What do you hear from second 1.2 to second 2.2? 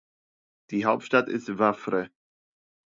ist Wavre.